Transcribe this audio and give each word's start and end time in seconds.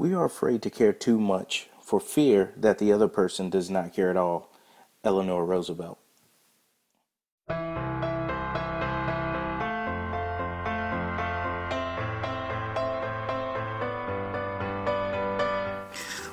We 0.00 0.14
are 0.14 0.24
afraid 0.24 0.62
to 0.62 0.70
care 0.70 0.94
too 0.94 1.20
much 1.20 1.68
for 1.82 2.00
fear 2.00 2.54
that 2.56 2.78
the 2.78 2.90
other 2.90 3.06
person 3.06 3.50
does 3.50 3.68
not 3.68 3.92
care 3.92 4.08
at 4.08 4.16
all. 4.16 4.50
Eleanor 5.04 5.44
Roosevelt. 5.44 5.98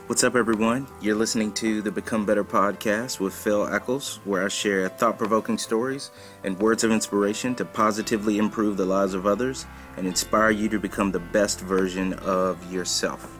What's 0.05 0.23
up, 0.23 0.37
everyone? 0.37 0.87
You're 1.01 1.15
listening 1.15 1.51
to 1.55 1.81
the 1.81 1.91
Become 1.91 2.25
Better 2.25 2.45
podcast 2.45 3.19
with 3.19 3.33
Phil 3.33 3.67
Eccles, 3.67 4.21
where 4.23 4.45
I 4.45 4.47
share 4.47 4.87
thought 4.87 5.17
provoking 5.17 5.57
stories 5.57 6.11
and 6.45 6.57
words 6.57 6.85
of 6.85 6.91
inspiration 6.91 7.53
to 7.55 7.65
positively 7.65 8.37
improve 8.37 8.77
the 8.77 8.85
lives 8.85 9.13
of 9.13 9.27
others 9.27 9.65
and 9.97 10.07
inspire 10.07 10.51
you 10.51 10.69
to 10.69 10.79
become 10.79 11.11
the 11.11 11.19
best 11.19 11.59
version 11.59 12.13
of 12.13 12.71
yourself. 12.71 13.36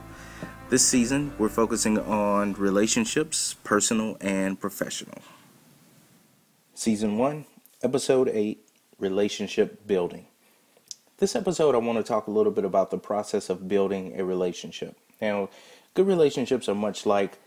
This 0.70 0.86
season, 0.86 1.32
we're 1.38 1.48
focusing 1.48 1.98
on 1.98 2.52
relationships, 2.52 3.56
personal 3.64 4.18
and 4.20 4.60
professional. 4.60 5.20
Season 6.74 7.18
1, 7.18 7.46
Episode 7.84 8.28
8 8.28 8.68
Relationship 9.00 9.88
Building. 9.88 10.26
This 11.20 11.38
episode, 11.38 11.74
I 11.74 11.78
want 11.78 12.00
to 12.00 12.04
talk 12.04 12.28
a 12.28 12.32
little 12.32 12.52
bit 12.52 12.66
about 12.66 12.92
the 12.92 12.98
process 12.98 13.50
of 13.50 13.70
building 13.70 14.20
a 14.20 14.26
relationship. 14.26 14.98
Now, 15.22 15.48
good 15.94 16.06
relationships 16.06 16.68
are 16.68 16.76
much 16.76 17.06
like, 17.06 17.38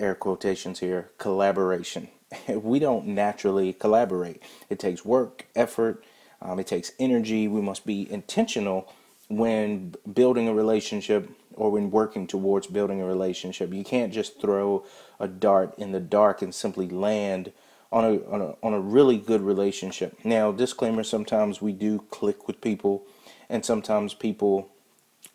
air 0.00 0.16
quotations 0.16 0.80
here, 0.80 1.12
collaboration. 1.16 2.08
We 2.48 2.80
don't 2.80 3.06
naturally 3.06 3.72
collaborate, 3.72 4.42
it 4.68 4.80
takes 4.80 5.04
work, 5.04 5.46
effort, 5.54 6.02
um, 6.42 6.58
it 6.58 6.66
takes 6.66 6.90
energy. 6.98 7.46
We 7.46 7.60
must 7.60 7.86
be 7.86 8.10
intentional 8.10 8.92
when 9.28 9.94
building 10.12 10.48
a 10.48 10.54
relationship 10.54 11.30
or 11.58 11.70
when 11.70 11.90
working 11.90 12.26
towards 12.26 12.68
building 12.68 13.02
a 13.02 13.04
relationship. 13.04 13.74
You 13.74 13.84
can't 13.84 14.12
just 14.12 14.40
throw 14.40 14.84
a 15.18 15.26
dart 15.26 15.74
in 15.76 15.90
the 15.90 16.00
dark 16.00 16.40
and 16.40 16.54
simply 16.54 16.88
land 16.88 17.52
on 17.90 18.04
a, 18.04 18.24
on 18.30 18.40
a, 18.40 18.54
on 18.62 18.74
a 18.74 18.80
really 18.80 19.18
good 19.18 19.40
relationship. 19.40 20.16
Now, 20.24 20.52
disclaimer 20.52 21.02
sometimes 21.02 21.60
we 21.60 21.72
do 21.72 22.04
click 22.10 22.46
with 22.46 22.60
people, 22.60 23.04
and 23.48 23.64
sometimes 23.64 24.14
people, 24.14 24.68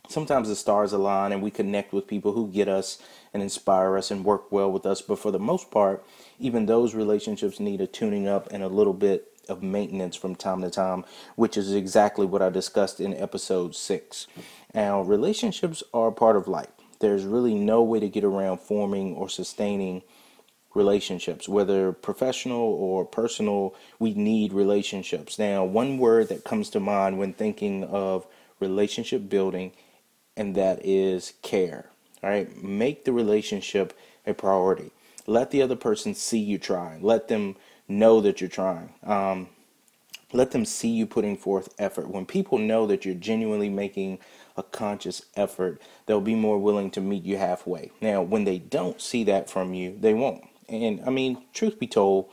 sometimes 0.08 0.48
the 0.48 0.56
stars 0.56 0.94
align 0.94 1.34
and 1.34 1.42
we 1.42 1.52
connect 1.52 1.92
with 1.92 2.08
people 2.08 2.32
who 2.32 2.48
get 2.48 2.70
us 2.70 3.00
and 3.34 3.44
inspire 3.44 3.98
us 3.98 4.10
and 4.10 4.24
work 4.24 4.50
well 4.50 4.72
with 4.72 4.86
us. 4.86 5.02
But 5.02 5.20
for 5.20 5.32
the 5.32 5.40
most 5.40 5.72
part, 5.72 6.06
even 6.40 6.66
those 6.66 6.96
relationships 6.96 7.60
need 7.60 7.82
a 7.82 7.88
tuning 7.88 8.28
up 8.28 8.48
and 8.52 8.64
a 8.64 8.68
little 8.68 8.94
bit 8.94 9.33
of 9.50 9.64
maintenance 9.64 10.16
from 10.16 10.36
time 10.36 10.62
to 10.62 10.70
time, 10.70 11.06
which 11.36 11.58
is 11.58 11.74
exactly 11.74 12.26
what 12.26 12.42
I 12.42 12.50
discussed 12.50 13.00
in 13.00 13.14
episode 13.14 13.76
six. 13.76 14.28
Now, 14.74 15.02
relationships 15.02 15.84
are 15.94 16.12
part 16.12 16.36
of 16.36 16.48
life. 16.48 16.72
There's 17.00 17.26
really 17.26 17.56
no 17.56 17.84
way 17.84 18.00
to 18.00 18.10
get 18.10 18.24
around 18.24 18.62
forming 18.62 19.16
or 19.16 19.28
sustaining 19.30 20.04
relationships, 20.74 21.48
whether 21.48 21.92
professional 21.92 22.62
or 22.62 23.06
personal. 23.06 23.76
We 24.00 24.14
need 24.14 24.54
relationships. 24.54 25.38
Now, 25.38 25.64
one 25.64 25.98
word 25.98 26.30
that 26.30 26.44
comes 26.44 26.70
to 26.72 26.80
mind 26.80 27.20
when 27.20 27.34
thinking 27.34 27.84
of 27.84 28.26
relationship 28.60 29.30
building, 29.30 29.74
and 30.36 30.56
that 30.56 30.84
is 30.84 31.34
care. 31.42 31.90
All 32.24 32.30
right, 32.30 32.64
make 32.64 33.06
the 33.06 33.12
relationship 33.12 33.98
a 34.26 34.34
priority. 34.34 34.92
Let 35.28 35.52
the 35.52 35.62
other 35.62 35.76
person 35.76 36.16
see 36.16 36.40
you 36.40 36.58
trying. 36.58 37.04
Let 37.04 37.28
them 37.28 37.56
know 37.88 38.22
that 38.22 38.42
you're 38.42 38.50
trying. 38.50 38.94
Um, 39.04 39.50
let 40.32 40.52
them 40.52 40.66
see 40.66 40.90
you 40.90 41.06
putting 41.06 41.38
forth 41.38 41.70
effort. 41.78 42.10
When 42.10 42.26
people 42.26 42.58
know 42.58 42.88
that 42.88 43.06
you're 43.06 43.14
genuinely 43.14 43.70
making 43.70 44.20
a 44.58 44.64
conscious 44.64 45.24
effort, 45.36 45.82
they'll 46.06 46.22
be 46.22 46.36
more 46.36 46.58
willing 46.58 46.90
to 46.92 47.02
meet 47.02 47.24
you 47.24 47.38
halfway. 47.38 47.92
Now, 48.02 48.22
when 48.22 48.44
they 48.44 48.58
don't 48.58 49.00
see 49.00 49.24
that 49.26 49.50
from 49.50 49.74
you, 49.74 49.96
they 50.00 50.14
won't. 50.14 50.44
And 50.68 51.02
I 51.06 51.12
mean, 51.12 51.44
truth 51.54 51.80
be 51.80 51.88
told, 51.88 52.30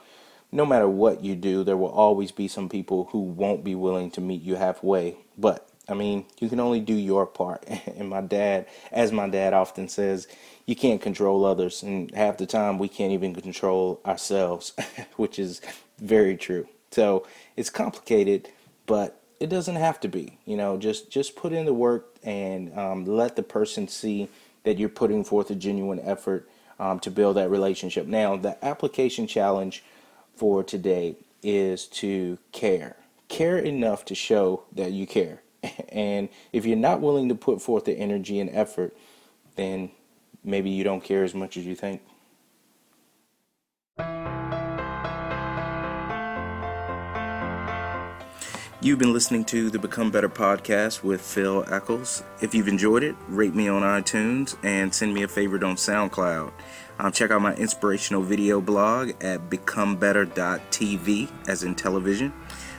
no 0.50 0.66
matter 0.66 0.88
what 0.88 1.22
you 1.22 1.36
do, 1.36 1.62
there 1.62 1.77
will 1.77 1.90
always 1.90 2.33
be 2.33 2.48
some 2.48 2.68
people 2.68 3.08
who 3.12 3.20
won't 3.20 3.62
be 3.62 3.74
willing 3.74 4.10
to 4.12 4.20
meet 4.20 4.42
you 4.42 4.56
halfway. 4.56 5.16
But 5.39 5.70
I 5.89 5.95
mean, 5.95 6.27
you 6.39 6.48
can 6.48 6.61
only 6.61 6.80
do 6.80 6.95
your 6.95 7.27
part. 7.27 7.64
And 7.96 8.08
my 8.08 8.20
dad, 8.20 8.67
as 8.92 9.13
my 9.13 9.29
dad 9.29 9.52
often 9.52 9.89
says, 9.89 10.29
you 10.67 10.77
can't 10.77 11.02
control 11.02 11.45
others. 11.45 11.83
And 11.83 12.14
half 12.14 12.39
the 12.39 12.46
time, 12.46 12.79
we 12.79 12.89
can't 12.89 13.13
even 13.13 13.35
control 13.35 14.01
ourselves, 14.07 14.73
which 15.17 15.39
is 15.39 15.61
very 15.98 16.36
true. 16.36 16.69
So 16.90 17.27
it's 17.57 17.70
complicated, 17.70 18.48
but 18.86 19.20
it 19.39 19.48
doesn't 19.48 19.77
have 19.77 20.01
to 20.01 20.08
be. 20.08 20.39
You 20.45 20.57
know, 20.57 20.77
just 20.77 21.11
just 21.11 21.36
put 21.36 21.52
in 21.52 21.64
the 21.64 21.74
work 21.74 22.17
and 22.23 22.77
um, 22.79 23.05
let 23.05 23.36
the 23.36 23.42
person 23.42 23.89
see 23.89 24.29
that 24.64 24.79
you're 24.79 24.89
putting 24.89 25.24
forth 25.24 25.51
a 25.51 25.55
genuine 25.55 26.01
effort 26.01 26.48
um, 26.79 27.01
to 27.01 27.11
build 27.11 27.36
that 27.36 27.51
relationship. 27.51 28.07
Now, 28.07 28.36
the 28.36 28.63
application 28.64 29.27
challenge 29.27 29.83
for 30.35 30.63
today 30.63 31.17
is 31.42 31.86
to 31.86 32.39
care. 32.52 32.96
Care 33.29 33.58
enough 33.58 34.05
to 34.07 34.14
show 34.14 34.64
that 34.73 34.92
you 34.92 35.07
care. 35.07 35.42
And 35.88 36.28
if 36.52 36.64
you're 36.64 36.76
not 36.76 37.00
willing 37.00 37.28
to 37.28 37.34
put 37.34 37.60
forth 37.60 37.84
the 37.84 37.92
energy 37.92 38.40
and 38.40 38.48
effort, 38.50 38.96
then 39.56 39.90
maybe 40.44 40.70
you 40.70 40.84
don't 40.84 41.02
care 41.02 41.24
as 41.24 41.34
much 41.34 41.56
as 41.56 41.66
you 41.66 41.74
think. 41.74 42.02
You've 48.82 48.98
been 48.98 49.12
listening 49.12 49.44
to 49.44 49.68
the 49.68 49.78
Become 49.78 50.10
Better 50.10 50.30
podcast 50.30 51.02
with 51.02 51.20
Phil 51.20 51.66
Eccles. 51.70 52.22
If 52.40 52.54
you've 52.54 52.66
enjoyed 52.66 53.02
it, 53.02 53.14
rate 53.28 53.54
me 53.54 53.68
on 53.68 53.82
iTunes 53.82 54.56
and 54.62 54.94
send 54.94 55.12
me 55.12 55.22
a 55.22 55.28
favorite 55.28 55.62
on 55.62 55.77
SoundCloud. 55.77 56.50
Um, 56.98 57.12
check 57.12 57.30
out 57.30 57.42
my 57.42 57.54
inspirational 57.56 58.22
video 58.22 58.58
blog 58.62 59.10
at 59.22 59.50
becomebetter.tv, 59.50 61.30
as 61.46 61.62
in 61.62 61.74
television. 61.74 62.32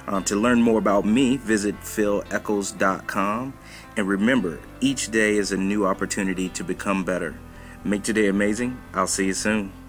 Um, 0.08 0.24
to 0.26 0.36
learn 0.36 0.62
more 0.62 0.80
about 0.80 1.06
me, 1.06 1.38
visit 1.38 1.80
phileccles.com. 1.82 3.54
And 3.98 4.08
remember, 4.08 4.60
each 4.80 5.12
day 5.12 5.38
is 5.38 5.52
a 5.52 5.58
new 5.58 5.86
opportunity 5.86 6.50
to 6.50 6.64
become 6.64 7.04
better. 7.04 7.36
Make 7.84 8.04
today 8.04 8.28
amazing. 8.28 8.82
I'll 8.94 9.08
see 9.08 9.28
you 9.28 9.34
soon. 9.34 9.81